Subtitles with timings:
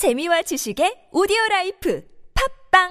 [0.00, 2.00] 재미와 지식의 오디오 life
[2.72, 2.88] 팟빵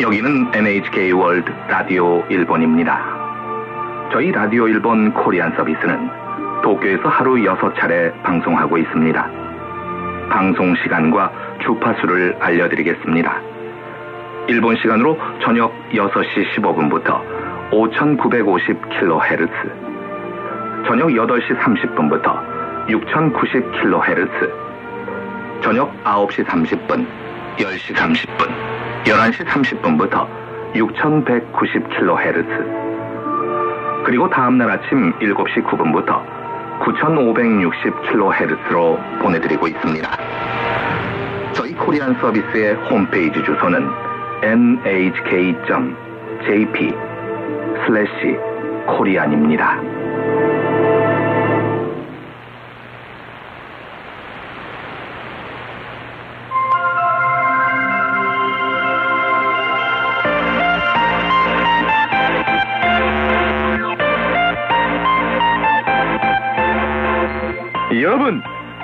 [0.00, 3.02] 여기는 NHK World 라디오 일본입니다.
[4.12, 9.30] 저희 라디오 일본 Korean 서비스는 도쿄에서 하루 6차례 방송하고 있습니다.
[10.30, 11.32] 방송 시간과
[11.64, 13.42] 주파수를 알려드리겠습니다.
[14.46, 17.20] 일본 시간으로 저녁 6시 15분부터
[17.72, 19.87] 5950kHz,
[20.88, 22.40] 저녁 8시 30분부터
[22.88, 24.50] 6090kHz,
[25.62, 27.06] 저녁 9시 30분,
[27.58, 28.48] 10시 30분,
[29.04, 30.26] 11시 30분부터
[30.74, 32.48] 6190kHz,
[34.06, 36.24] 그리고 다음날 아침 7시 9분부터
[36.80, 40.08] 9560kHz로 보내드리고 있습니다.
[41.52, 43.90] 저희 코리안 서비스의 홈페이지 주소는
[44.42, 45.54] nhk.jp
[47.84, 48.38] 슬래시
[48.86, 49.98] 코리안입니다.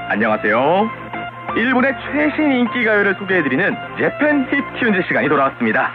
[0.08, 0.90] 안녕하세요.
[1.56, 5.90] 일본의 최신 인기 가요를 소개해드리는 재팬 힙 튠즈 시간이 돌아왔습니다.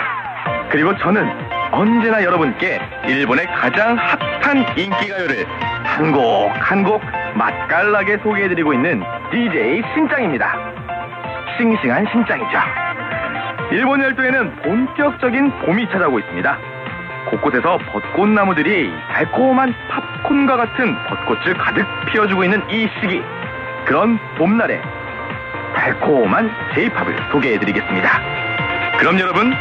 [0.70, 1.28] 그리고 저는
[1.72, 5.46] 언제나 여러분께 일본의 가장 핫한 인기 가요를
[5.84, 7.02] 한 곡 한 곡
[7.36, 10.56] 맛깔나게 소개해드리고 있는 DJ 신짱입니다.
[11.58, 12.58] 싱싱한 신짱이죠.
[13.72, 16.58] 일본 열도에는 본격적인 봄이 찾아오고 있습니다.
[17.30, 23.22] 곳곳에서 벚꽃나무들이 달콤한 팝콘과 같은 벚꽃을 가득 피워주고 있는 이 시기.
[23.86, 24.82] 그런 봄날에
[25.76, 28.10] 달콤한 제이팝을 소개해드리겠습니다.
[28.98, 29.54] 그럼 여러분,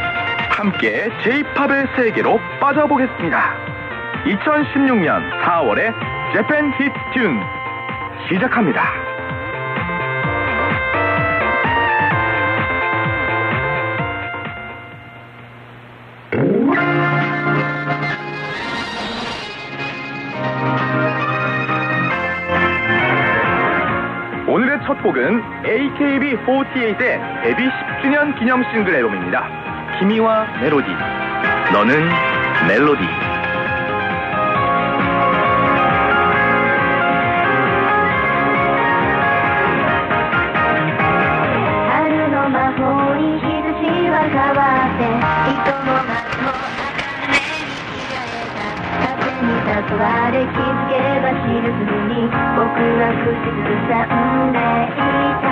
[0.49, 3.55] 함께 제이팝의 세계로 빠져보겠습니다.
[4.25, 5.93] 2016년 4월에
[6.33, 9.08] 재팬 히트 튠 시작합니다.
[25.03, 26.97] 곡은 AKB48의
[27.43, 29.99] 데뷔 10주년 기념 싱글 앨범입니다.
[29.99, 30.87] 키미와 멜로디.
[31.73, 32.09] 너는
[32.67, 33.28] 멜로디.
[50.29, 52.69] 誘われ気づけば知るすに僕
[53.01, 54.93] は口ずさんでい
[55.41, 55.49] た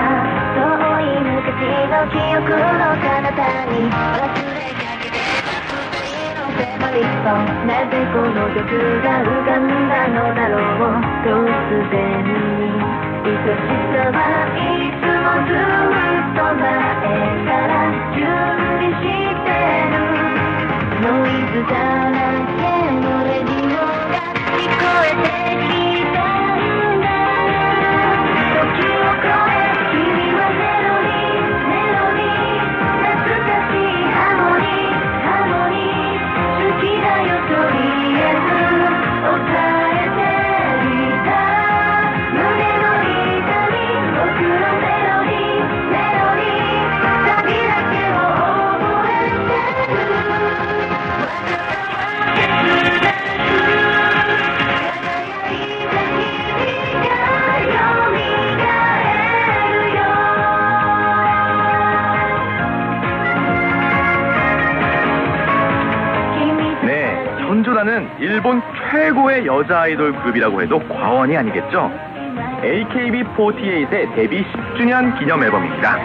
[0.54, 0.62] 遠
[1.02, 3.42] い昔の記憶の彼方
[3.74, 7.34] に忘れかけてた二人の迫りと
[7.66, 8.70] なぜこの曲
[9.02, 11.34] が浮かんだのだろう突
[11.90, 12.38] 然に
[13.26, 13.50] 愛し
[13.94, 14.22] さは
[14.54, 16.62] いつもずっと前
[17.46, 18.22] から準
[18.78, 19.10] 備し
[19.42, 19.50] て
[19.90, 20.06] る
[21.02, 21.74] ノイズだ
[22.12, 22.22] ら
[22.62, 22.77] け
[68.20, 71.92] 일본 최고의 여자 아이돌 그룹이라고 해도 과언이 아니겠죠?
[72.62, 75.98] AKB48의 데뷔 10주년 기념 앨범입니다.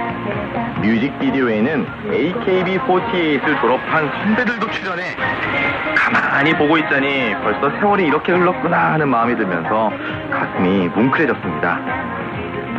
[0.80, 5.02] 뮤직비디오에는 AKB48을 졸업한 선배들도 출연해
[5.96, 9.92] 가만히 보고 있자니 벌써 세월이 이렇게 흘렀구나 하는 마음이 들면서
[10.30, 11.80] 가슴이 뭉클해졌습니다.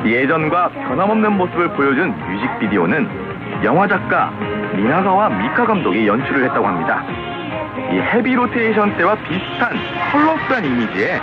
[0.06, 4.32] 예전과 변함없는 모습을 보여준 뮤직비디오는 영화 작가
[4.76, 7.04] 미나가와 미카 감독이 연출을 했다고 합니다.
[7.92, 9.74] 이 헤비 로테이션 때와 비슷한
[10.12, 11.20] 컬러풀한 이미지에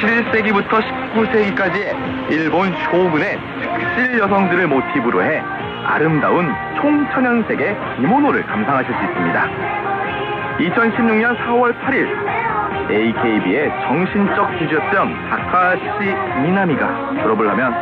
[0.00, 0.80] 17세기부터
[1.14, 3.38] 19세기까지의 일본 쇼군의
[3.78, 5.42] 특실 여성들을 모티브로 해
[5.84, 9.48] 아름다운 총천연색의 기모노를 감상하실 수 있습니다.
[10.58, 15.82] 2016년 4월 8일 AKB의 정신적 지주였던 다카시
[16.42, 17.74] 미나미가 졸업을 하면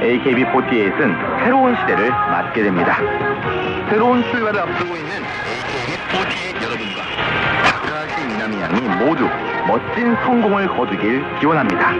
[0.00, 2.96] AKB48은 새로운 시대를 맞게 됩니다.
[3.88, 5.10] 새로운 출발을 앞두고 있는
[5.86, 6.45] AKB48
[8.46, 9.28] 여러분과 다카시 미나미 미나미 양이 모두
[9.66, 11.90] 멋진 성공을 거두길 기원합니다.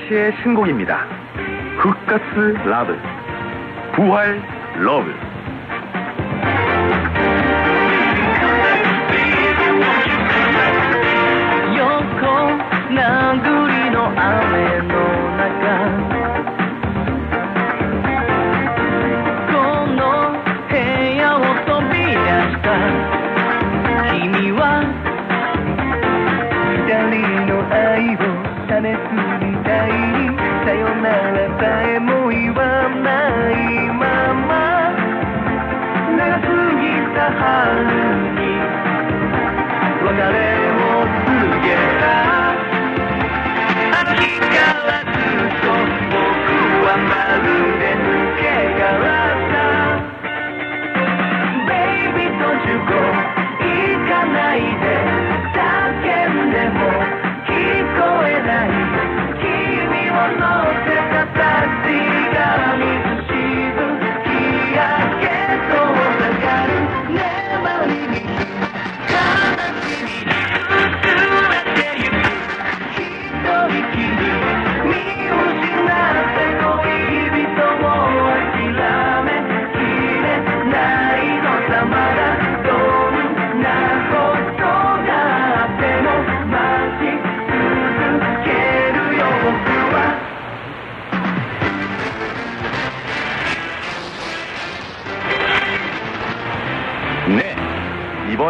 [0.00, 1.06] 아라시의 신곡입니다.
[1.78, 2.96] 흑가스 라브,
[3.94, 4.40] 부활
[4.78, 5.29] 러브.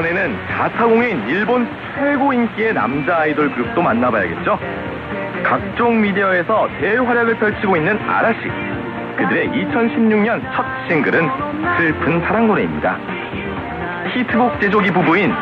[0.01, 4.59] 이번에는 자타공인 일본 최고 인기의 남자 아이돌 그룹도 만나봐야겠죠?
[5.45, 8.39] 각종 미디어에서 대활약을 펼치고 있는 아라시.
[9.19, 11.31] 그들의 2016년 첫 싱글은
[11.77, 12.97] 슬픈 사랑 노래입니다.
[14.15, 15.35] 히트곡 제조기 부부인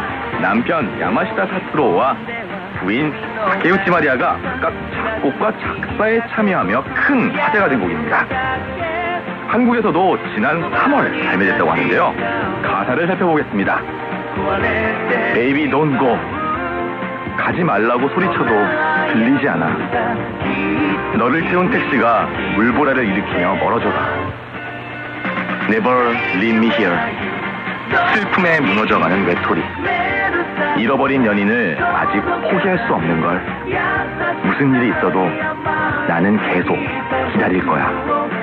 [0.43, 2.17] 남편 야마시다 사스로와
[2.81, 8.27] 부인 타케우치 마리아가 각각 작곡과 작사에 참여하며 큰 화제가 된 곡입니다.
[9.47, 12.15] 한국에서도 지난 3월 발매됐다고 하는데요.
[12.65, 14.08] 가사를 살펴보겠습니다.
[15.71, 16.19] Don't go.
[17.37, 18.51] 가지 말라고 소리쳐도
[19.13, 19.69] 들리지 않아.
[21.17, 23.95] 너를 태운 택시가 물보라를 일으키며 멀어져가.
[25.71, 26.97] Never leave me here.
[28.15, 29.63] 슬픔에 무너져가는 외톨이.
[30.79, 32.21] 잃어버린 연인을 아직
[32.51, 33.41] 포기할 수 없는 걸.
[34.45, 35.29] 무슨 일이 있어도
[36.09, 36.77] 나는 계속
[37.33, 38.38] 기다릴 거야.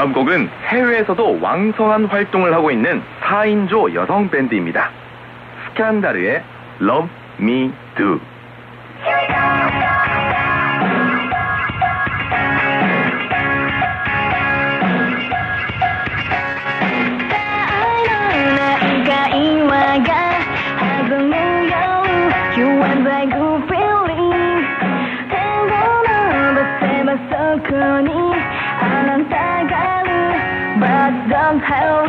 [0.00, 4.88] 다음 곡은 해외에서도 왕성한 활동을 하고 있는 4인조 여성 밴드입니다.
[5.66, 6.42] 스캔다르의
[6.80, 8.18] Love Me Do.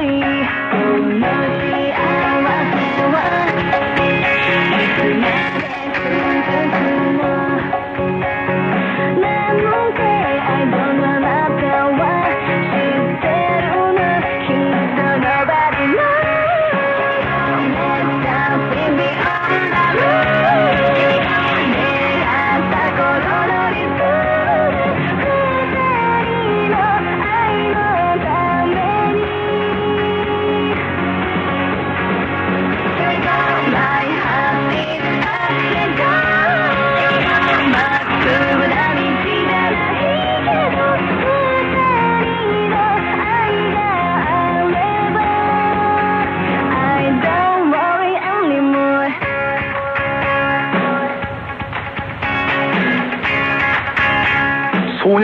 [0.02, 3.51] melody, oh, melody, I lost.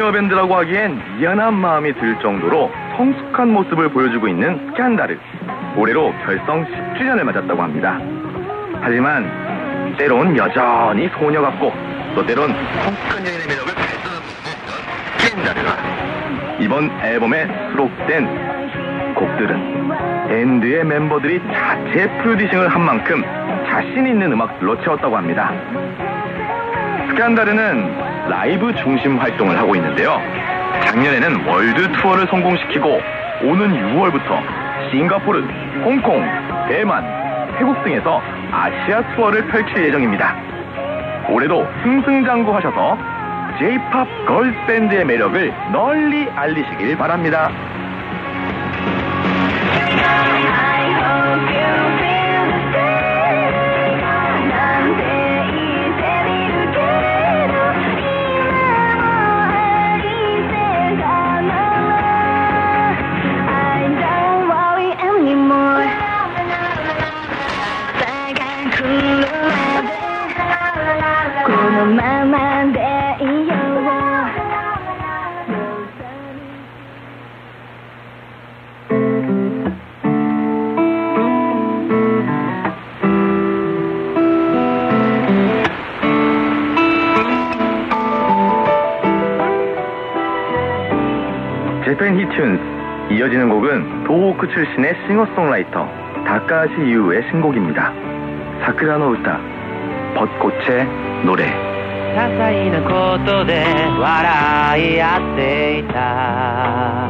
[0.08, 5.18] 소녀 밴드라고 하기엔 미안한 마음이 들 정도로 성숙한 모습을 보여주고 있는 스캔다르.
[5.76, 8.00] 올해로 결성 10주년을 맞았다고 합니다.
[8.80, 11.74] 하지만 때론 여전히 소녀 같고
[12.16, 14.26] 또 때론 성숙한 여인의 매력을 발산하고
[15.18, 23.24] 스캔다르가 이번 앨범에 수록된 곡들은 밴드의 멤버들이 자체 프로듀싱을 한 만큼
[23.66, 25.52] 자신 있는 음악들로 채웠다고 합니다.
[27.10, 30.22] SCANDAL은 라이브 중심 활동을 하고 있는데요.
[30.86, 33.02] 작년에는 world 투어를 성공시키고
[33.44, 35.42] 오는 6월부터 싱가포르,
[35.84, 36.26] 홍콩,
[36.68, 37.04] 대만,
[37.58, 40.36] 태국 등에서 아시아 투어를 펼칠 예정입니다.
[41.30, 42.98] 올해도 승승장구하셔서
[43.60, 47.50] J-pop girls 밴드의 매력을 널리 알리시길 바랍니다.
[94.37, 95.89] 곡은 도호크 출신의 싱어송라이터
[96.27, 97.93] 다카시 이우의 신곡입니다.
[98.61, 99.41] 사쿠라노 우타
[100.15, 100.87] 벚꽃의
[101.25, 101.73] 노래
[102.13, 103.65] 些細なことで
[103.99, 107.09] 笑い合っていた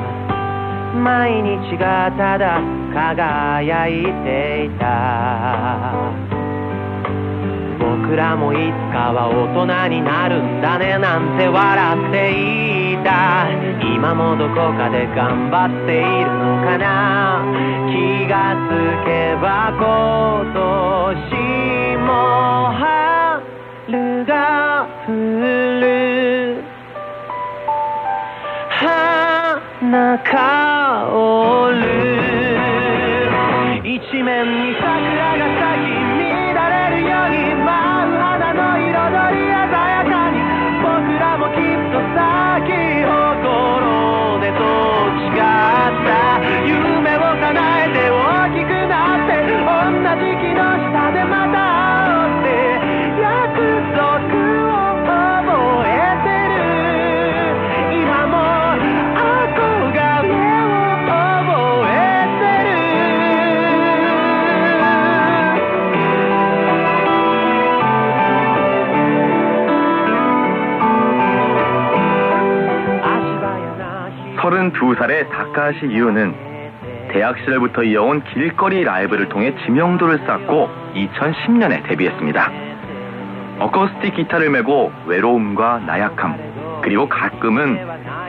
[0.95, 2.61] 毎日がただ
[2.95, 5.93] 輝いていた
[7.81, 13.51] 僕らもいつかは大人になるんだねなんて笑っていた
[13.83, 17.46] 今もどこかで頑張っているの かな
[17.88, 19.10] 気がつけ
[19.40, 20.60] ば今年
[22.04, 22.12] も
[22.74, 24.32] 春が
[25.08, 25.12] 降
[25.80, 26.62] る。
[28.70, 30.34] 花香
[31.72, 31.78] る。
[33.86, 34.36] 一面
[34.68, 35.67] に桜が咲く。
[74.78, 76.36] 日 32살의 다카시 이우는
[77.10, 82.52] 대학 시절부터 이어온 길거리 라이브를 통해 지명도를 쌓고 2010년에 데뷔했습니다.
[83.60, 87.80] 어쿠스틱 기타를 메고 외로움과 나약함, 그리고 가끔은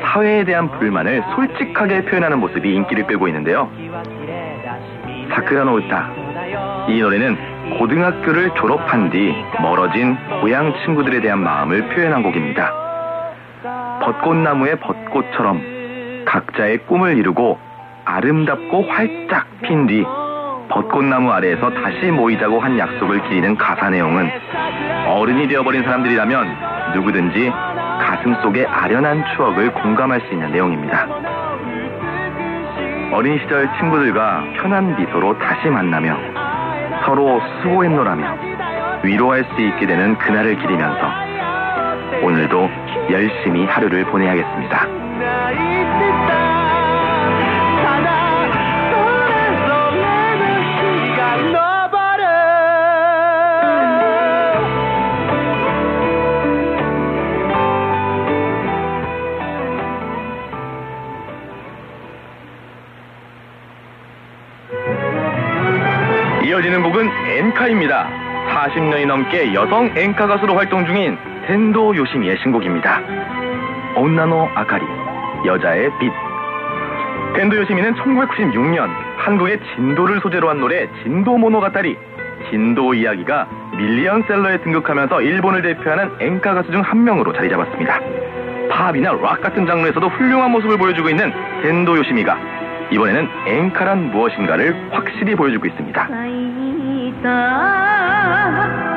[0.02, 3.70] 사회에 대한 불만을 솔직하게 표현하는 모습이 인기를 끌고 있는데요.
[5.30, 6.10] 사쿠라노 우타.
[6.88, 12.72] 이 노래는 고등학교를 졸업한 뒤 멀어진 고향 친구들에 대한 마음을 표현한 곡입니다.
[14.00, 15.77] 벚꽃나무의 벚꽃처럼
[16.28, 17.58] 각자의 꿈을 이루고
[18.04, 20.04] 아름답고 활짝 핀 뒤
[20.68, 24.30] 벚꽃나무 아래에서 다시 모이자고 한 약속을 기리는 가사 내용은
[25.06, 27.50] 어른이 되어버린 사람들이라면 누구든지
[28.00, 31.06] 가슴 속의 아련한 추억을 공감할 수 있는 내용입니다.
[33.12, 36.14] 어린 시절 친구들과 편한 미소로 다시 만나며
[37.06, 38.36] 서로 수고했노라며
[39.02, 41.10] 위로할 수 있게 되는 그날을 기리면서
[42.22, 42.68] 오늘도
[43.10, 45.77] 열심히 하루를 보내야겠습니다.
[67.68, 68.08] 엔카입니다.
[68.48, 73.02] 40년이 넘게 여성 엔카 가수로 활동 중인 텐도 요시미의 신곡입니다.
[73.94, 74.84] 女のあかり,
[75.44, 76.10] 여자의 빛.
[77.34, 81.96] 텐도 요시미는 1996년 한국의 진도를 소재로 한 노래 진도 모노가타리,
[82.50, 83.46] 진도 이야기가
[83.76, 88.00] 밀리언셀러에 등극하면서 일본을 대표하는 엔카 가수 중 한 명으로 자리 잡았습니다.
[88.70, 91.32] 팝이나 락 같은 장르에서도 훌륭한 모습을 보여주고 있는
[91.62, 92.38] 텐도 요시미가
[92.92, 96.08] 이번에는 엔카란 무엇인가를 확실히 보여주고 있습니다.
[97.08, 98.87] सीता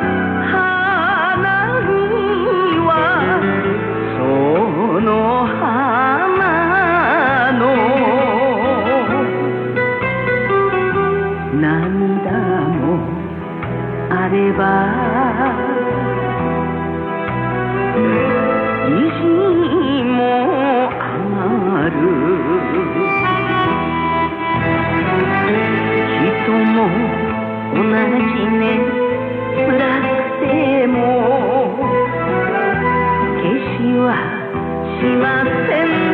[35.02, 36.11] しません。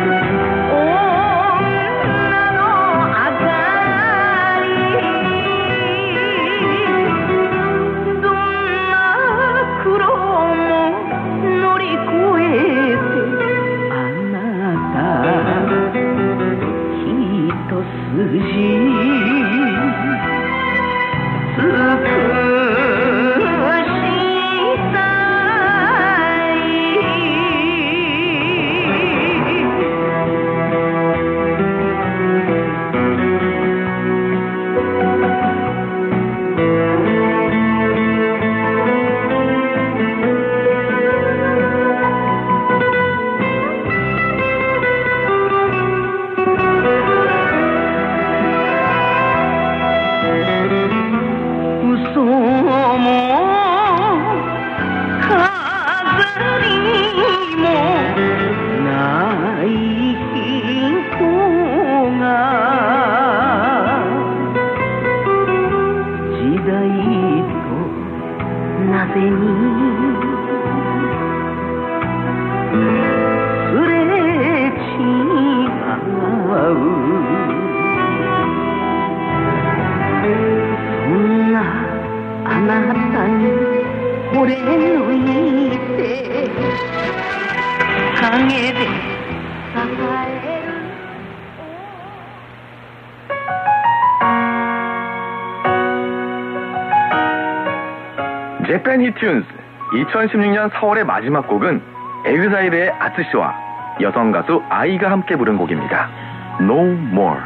[98.98, 99.46] 재팬 히튠즈
[99.94, 101.82] 2016년 4월의 마지막 곡은
[102.26, 103.56] 에그자일의 아츠씨와
[104.02, 106.10] 여성 가수 아이가 함께 부른 곡입니다.
[106.60, 107.40] No More.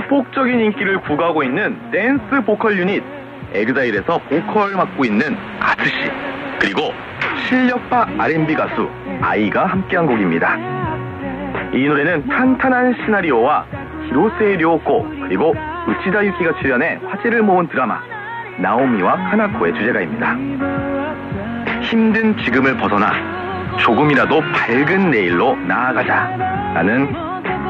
[0.00, 3.02] 전폭적인 인기를 구가하고 있는 댄스 보컬 유닛
[3.52, 6.10] 에그자일에서 보컬 맡고 있는 아츠씨
[6.58, 6.92] 그리고
[7.46, 8.88] 실력파 R&B 가수
[9.20, 10.56] 아이가 함께한 곡입니다.
[11.72, 13.66] 이 노래는 탄탄한 시나리오와
[14.06, 15.54] 히로세이 료코 그리고
[15.88, 18.00] 우치다 유키가 출연해 화제를 모은 드라마
[18.58, 20.36] 나오미와 카나코의 주제가입니다.
[21.82, 23.12] 힘든 지금을 벗어나
[23.78, 26.36] 조금이라도 밝은 내일로 나아가자
[26.74, 27.12] 라는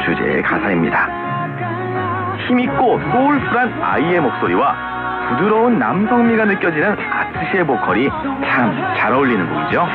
[0.05, 1.19] 주제의 가사입니다.
[2.50, 4.74] 힘있고 소울풀한 아이의 목소리와
[5.30, 8.08] 부드러운 남성미가 느껴지는 아트시의 보컬이
[8.44, 9.86] 참 잘 어울리는 곡이죠.